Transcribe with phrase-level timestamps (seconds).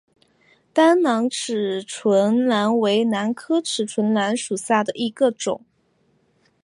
[0.73, 5.63] 单囊齿唇兰为兰科齿唇兰属下的一个种。